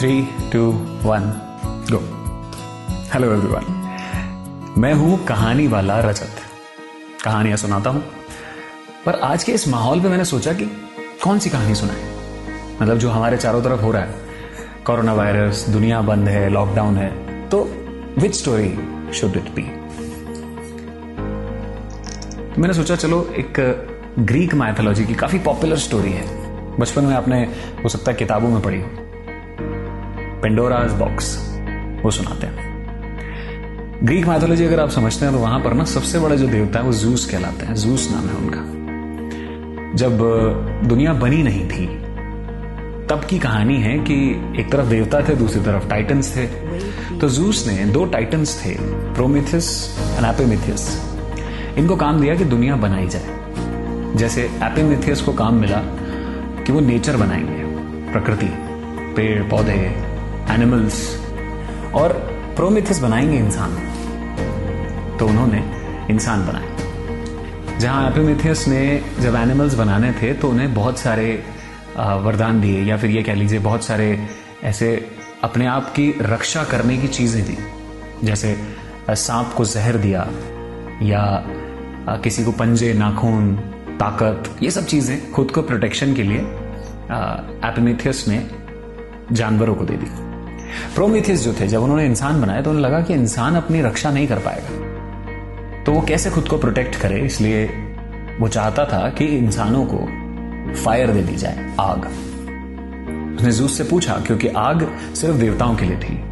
[0.00, 0.60] Three two
[1.02, 1.24] one
[1.90, 1.98] go
[3.14, 6.36] hello everyone मैं हूँ कहानी वाला रजत।
[7.24, 8.02] कहानियाँ सुनाता हूँ।
[9.06, 10.66] पर आज के इस माहौल में मैंने सोचा कि
[11.24, 12.04] कौन सी कहानी सुनाए?
[12.82, 14.14] मतलब जो हमारे चारों तरफ़ हो रहा है।
[14.86, 17.10] कोरोना वायरस, दुनिया बंद है लॉकडाउन है
[17.48, 17.62] तो
[18.18, 18.70] which story
[19.12, 19.62] should it be
[22.60, 23.62] मैंने सोचा, चलो, एक
[24.18, 26.26] ग्रीक माइथोलॉजी की काफ़ी पॉपुलर स्टोरी है।
[26.78, 27.42] बचपन में आपने,
[27.84, 29.09] हो सकता है, किताबों में पढ़ी हो।
[30.42, 31.58] पेंडोराज बॉक्स
[32.04, 32.70] वो सुनाते हैं।
[34.02, 36.84] ग्रीक मैथोलॉजी अगर आप समझते हैं तो वहाँ पर ना सबसे बड़ा जो देवता है,
[36.84, 38.80] वो जूस कहलाते हैं। जूस नाम है उनका।
[39.94, 40.18] जब
[40.84, 41.86] दुनिया बनी नहीं थी,
[43.06, 44.30] तब की कहानी है कि
[44.60, 46.46] एक तरफ़ देवता थे, दूसरी तरफ़ टाइटन्स थे।
[47.18, 48.76] तो जूस ने दो टाइटन्स थे
[49.14, 51.14] प्रोमिथियस एंड एपिमिथियस
[51.78, 53.26] इनको काम दिया कि दुनिया बनाई जाए।
[54.16, 55.78] जैसे एपिमिथियस को काम मिला
[56.64, 57.60] कि वो नेचर बनाएँगे।
[58.12, 58.50] प्रकृति,
[59.16, 60.09] पेड़, पौधे
[60.50, 60.98] एनिमल्स
[61.94, 62.12] और
[62.56, 63.76] प्रोमिथिस बनाएँगे इंसान।
[65.18, 65.62] तो उन्होंने
[66.10, 68.82] इंसान बनाए जहाँ एपिमिथियस ने
[69.20, 71.32] जब एनिमल्स बनाने थे तो उन्हें बहुत सारे
[71.96, 74.28] वरदान दिए, या फिर ये कह लीजिए बहुत सारे
[74.64, 74.88] ऐसे
[75.44, 77.56] अपने आप की रक्षा करने की चीज़ें दी।
[78.26, 78.56] जैसे
[79.10, 80.26] सांप को जहर दिया,
[81.02, 81.22] या
[82.24, 83.54] किसी को पंजे, नाखून,
[84.00, 86.40] ताकत, ये सब चीज़ें खुद को प्रोटेक्शन के लिए
[87.68, 88.46] एपिमिथियस ने
[89.32, 90.29] जानवरों को दे दी।
[90.94, 94.26] प्रोमिथियस जो थे, जब उन्होंने इंसान बनाया तो उन्हें लगा कि इंसान अपनी रक्षा नहीं
[94.26, 94.90] कर पाएगा।
[95.84, 97.20] तो वो कैसे खुद को प्रोटेक्ट करे?
[97.20, 97.64] इसलिए
[98.40, 100.30] वो चाहता था कि इंसानों को
[100.74, 101.98] फायर दे दी जाए, आग।
[103.38, 106.24] उसने जूस से पूछा, क्योंकि आग सिर्फ़ देवताओं के लिए थी।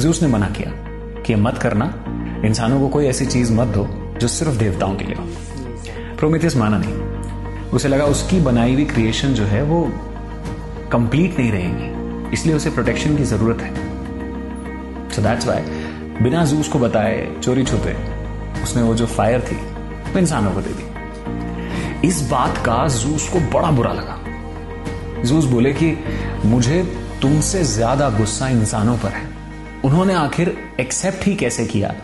[0.00, 0.70] जूस ने मना किया
[1.22, 2.04] कि मत करना,
[2.46, 5.24] इंसानों को कोई ऐसी चीज़ मत दो जो सिर्फ़ देवताओं के लिए हो।
[6.18, 6.94] प्रोमिथियस माना नहीं।
[7.70, 9.92] उसे लगा उसकी बनाई हुई क्रिएशन जो है, वो
[10.92, 11.97] कंप्लीट नहीं रहेगी।
[12.32, 13.74] इसलिए उसे प्रोटेक्शन की ज़रूरत है।
[15.10, 15.62] सो दैट्स वाई
[16.22, 17.96] बिना जूस को बताए, चोरी छुपे,
[18.62, 19.56] उसने वो जो फायर थी,
[20.12, 24.18] वो इंसानों को दे दी। इस बात का जूस को बड़ा बुरा लगा।
[25.22, 25.96] जूस बोले कि,
[26.44, 26.82] मुझे
[27.22, 29.26] तुमसे ज़्यादा गुस्सा इंसानों पर है।
[29.84, 31.94] उन्होंने आखिर एक्सेप्ट ही कैसे किया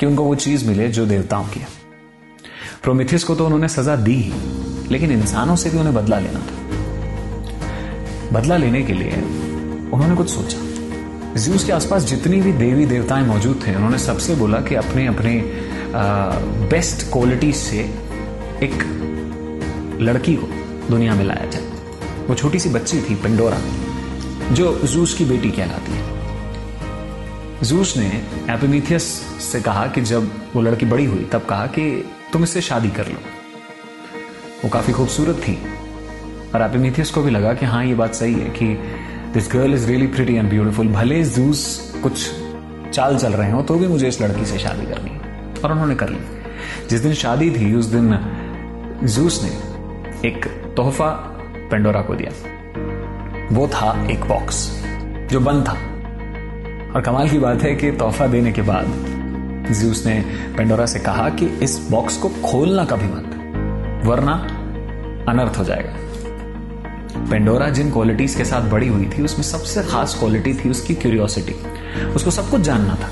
[0.00, 1.60] कि उनको वो चीज़ मिले जो देवताओं की
[2.82, 4.32] प्रोमिथिस को तो उन्होंने सजा दी ही,
[4.90, 6.56] लेकिन इंसानों से भी उन्हें बदला लेना था।
[8.32, 9.10] बदला लेने के लिए
[9.94, 10.58] उन्होंने कुछ सोचा।
[11.40, 15.42] ज्यूस के आसपास जितनी भी देवी देवताएँ मौजूद थे, उन्होंने सबसे बोला कि अपने अपने
[16.70, 17.78] बेस्ट क्वालिटी से
[18.62, 20.46] एक लड़की को
[20.88, 21.62] दुनिया में लाया जाए।
[22.26, 23.58] वो छोटी सी बच्ची थी पेंडोरा
[24.52, 26.02] जो जूस की बेटी कहलाती है।
[27.62, 28.08] जूस ने
[28.50, 29.02] एपिमिथियस
[29.52, 33.06] से कहा कि जब वो लड़की बड़ी हुई, तब कहा कि तुम इससे शादी कर
[33.06, 33.18] लो।
[34.64, 35.58] वो काफ़ी खूबसूरत थी।
[36.54, 38.78] और एपिमिथियस को भी लगा कि हाँ ये बात सही है कि
[39.34, 42.30] this girl is really pretty and beautiful भले जूस कुछ
[42.92, 45.20] चाल चल रहे हो तो भी मुझे इस लड़की से शादी करनी है।
[45.64, 46.18] और उन्होंने कर ली।
[46.90, 48.18] जिस दिन शादी थी, उस दिन
[49.04, 50.46] जूस ने एक
[50.76, 51.08] तोहफा
[51.70, 52.30] पेंडोरा को दिया।
[53.52, 54.84] वो था एक बॉक्स
[55.30, 55.72] जो बंद था।
[56.94, 58.86] और कमाल की बात है कि तोहफा देने के बाद
[59.70, 60.24] जूस ने
[60.56, 63.30] पेंडोरा से कहा कि इस बॉक्स को खोलना कभी मत,
[64.06, 64.32] वरना
[65.28, 66.03] अनर्थ हो जाएगा।
[67.30, 71.52] पेंडोरा जिन क्वालिटीज के साथ बड़ी हुई थी, उसमें सबसे खास क्वालिटी थी उसकी क्यूरियोसिटी
[72.14, 73.10] उसको सब कुछ जानना था।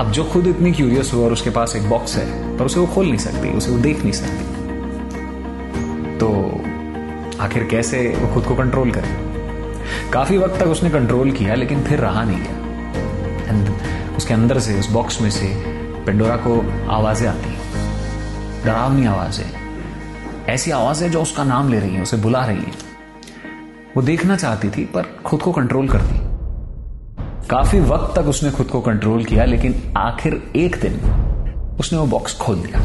[0.00, 2.86] अब जो खुद इतनी क्यूरियस हुआ और उसके पास एक बॉक्स है, पर उसे वो
[2.86, 4.44] खोल नहीं सकती, उसे वो देख नहीं सकती।
[6.18, 6.28] तो
[7.40, 9.08] आखिर कैसे वो खुद को कंट्रोल करे?
[10.12, 14.90] काफ़ी वक्त तक उसने कंट्रोल किया, लेकिन फिर रहा नहीं गया। उसके अंदर से, उस
[14.90, 15.46] बॉक्स में से
[16.06, 16.60] पेंडोरा को
[16.90, 17.56] आवाज़ें आती।
[18.64, 19.63] डरावनी आवाज़ें।
[20.48, 22.72] ऐसी आवाज़ें जो उसका नाम ले रही है, उसे बुला रही है।
[23.96, 26.18] वो देखना चाहती थी, पर खुद को कंट्रोल करती।
[27.48, 31.00] काफ़ी वक्त तक उसने खुद को कंट्रोल किया, लेकिन आखिर एक दिन
[31.80, 32.82] उसने वो बॉक्स खोल दिया।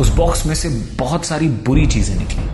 [0.00, 0.68] उस बॉक्स में से
[0.98, 2.48] बहुत सारी बुरी चीज़ें निकली।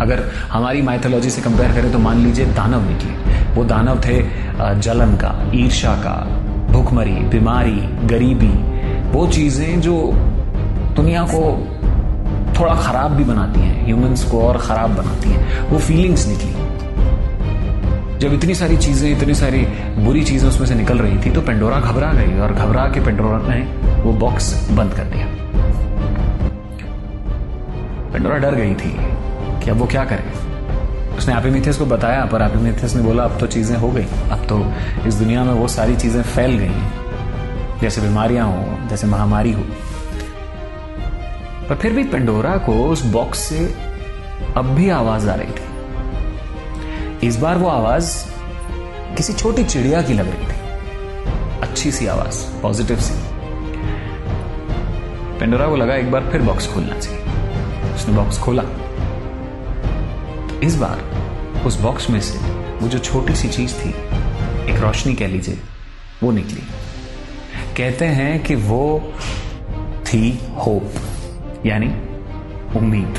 [0.00, 4.20] अगर हमारी माइथोलॉजी से कंपेयर करें तो मान लीजिए दानव निकले। वो दानव थे
[4.80, 6.14] जलन का ईर्षा का,
[6.72, 8.52] भुखमरी, बीमारी, गरीबी।
[9.10, 9.96] वो चीज़ें जो
[10.96, 11.40] दुनिया को
[12.58, 16.52] थोड़ा खराब भी बनाती हैं ह्यूमंस को और खराब बनाती हैं। वो फीलिंग्स निकली।
[18.18, 19.60] जब इतनी सारी चीज़ें, इतनी सारी
[19.98, 23.38] बुरी चीज़ें उसमें से निकल रही थी तो पेंडोरा घबरा गई और घबरा के पेंडोरा
[23.48, 23.60] ने
[24.02, 25.26] वो बॉक्स बंद कर दिया।
[28.12, 28.92] पेंडोरा डर गई थी
[29.64, 33.46] कि अब वो क्या करे। उसने एपिमिथियस को बताया, पर एपिमिथियस ने बोला, अब तो
[33.46, 34.58] चीज़ें हो गई। अब तो
[35.08, 39.62] इस दुनिया में वो सारी चीज़ें फैल गई जैसे बीमारियाँ हो, जैसे महामारी हो।
[41.68, 43.74] पर फिर भी पेंडोरा को उस बॉक्स से
[44.56, 45.68] अब भी आवाज़ आ रही थी।
[47.26, 48.24] इस बार वो आवाज़
[49.16, 50.58] किसी छोटी चिड़िया की लग रही थी।
[51.60, 53.14] अच्छी सी आवाज़ पॉजिटिव सी।
[55.38, 57.22] पेंडोरा को लगा एक बार फिर बॉक्स खोलना चाहिए।
[57.94, 58.62] उसने बॉक्स खोला।
[60.46, 60.98] तो इस बार
[61.66, 62.38] उस बॉक्स में से
[62.78, 63.90] वो जो छोटी सी चीज़ थी,
[64.72, 65.58] एक रोशनी कह लीजिए,
[66.22, 66.62] वो निकली।
[67.76, 69.12] कहते हैं कि वो
[70.04, 70.92] थी होप।
[71.66, 71.86] यानी
[72.78, 73.14] उम्मीद।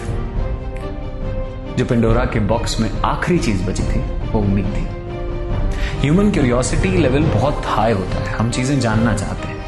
[1.78, 4.00] जो पेंडोरा के बॉक्स में आखिरी चीज़ बची थी,
[4.32, 4.88] वो उम्मीद थी।
[6.02, 9.60] ह्यूमन क्यूरियोसिटी लेवल बहुत हाई होता है। हम चीज़ें जानना चाहते हैं।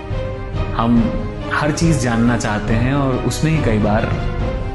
[0.73, 1.13] हम
[1.53, 4.05] हर चीज़ जानना चाहते हैं और उसमें ही कई बार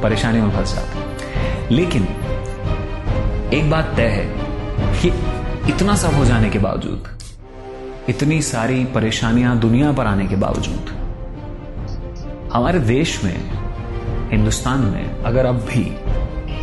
[0.02, 2.02] परेशानी में फंस जाते हैं। लेकिन
[3.54, 4.26] एक बात तय है
[5.02, 5.08] कि
[5.72, 7.08] इतना सब हो जाने के बावजूद,
[8.08, 10.90] इतनी सारी परेशानियाँ दुनिया पर आने के बावजूद,
[12.52, 13.55] हमारे देश में
[14.30, 15.84] हिंदुस्तान में अगर अब भी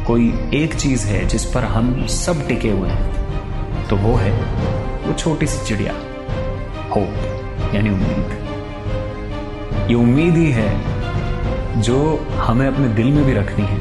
[0.05, 4.31] कोई एक चीज़ है जिस पर हम सब टिके हुए हैं तो वो है
[5.03, 5.93] वो छोटी सी चिड़िया,
[6.89, 11.99] होप, यानी उम्मीद। ये उम्मीद ही है जो
[12.37, 13.79] हमें अपने दिल में भी रखनी है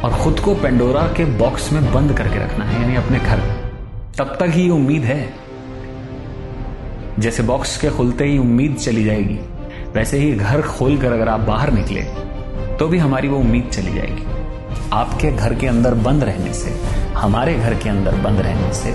[0.00, 3.40] और खुद को पेंडोरा के बॉक्स में बंद करके रखना है, यानी अपने घर।
[4.18, 5.34] तब तक ही उम्मीद है।
[7.18, 9.38] जैसे बॉक्स के खुलते ही उम्मीद चली जाएगी,
[9.92, 12.00] वैसे ही घर खोलकर अगर आप बाहर निकले
[12.78, 14.24] तो भी हमारी वो उम्मीद चली जाएगी।
[14.92, 16.70] आपके घर के अंदर बंद रहने से,
[17.14, 18.94] हमारे घर के अंदर बंद रहने से,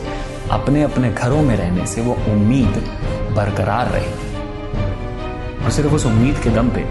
[0.52, 2.84] अपने अपने घरों में रहने से वो उम्मीद
[3.36, 6.82] बरकरार रहेगी और सिर्फ़ उस उम्मीद के दम पे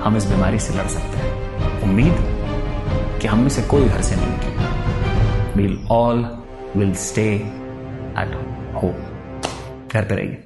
[0.00, 2.16] हम इस बीमारी से लड़ सकते हैं। उम्मीद
[3.22, 6.24] कि हम में से कोई घर से नहीं निकलेगा। We'll all
[6.76, 8.34] will stay at
[8.74, 8.92] home
[9.92, 10.45] घर पे रहिए।